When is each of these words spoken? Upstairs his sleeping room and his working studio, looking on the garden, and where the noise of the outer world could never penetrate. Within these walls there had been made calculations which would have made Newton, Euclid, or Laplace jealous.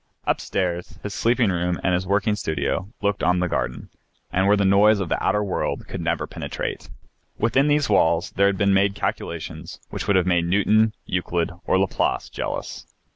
Upstairs 0.25 0.97
his 1.03 1.13
sleeping 1.13 1.51
room 1.51 1.79
and 1.83 1.93
his 1.93 2.07
working 2.07 2.35
studio, 2.35 2.89
looking 3.03 3.27
on 3.27 3.37
the 3.37 3.47
garden, 3.47 3.91
and 4.33 4.47
where 4.47 4.57
the 4.57 4.65
noise 4.65 4.99
of 4.99 5.09
the 5.09 5.23
outer 5.23 5.43
world 5.43 5.87
could 5.87 6.01
never 6.01 6.25
penetrate. 6.25 6.89
Within 7.37 7.67
these 7.67 7.87
walls 7.87 8.31
there 8.31 8.47
had 8.47 8.57
been 8.57 8.73
made 8.73 8.95
calculations 8.95 9.79
which 9.91 10.07
would 10.07 10.15
have 10.15 10.25
made 10.25 10.45
Newton, 10.45 10.95
Euclid, 11.05 11.51
or 11.67 11.77
Laplace 11.77 12.29
jealous. 12.29 12.87